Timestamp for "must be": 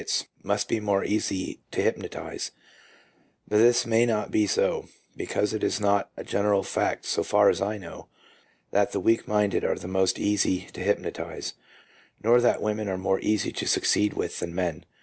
0.49-0.79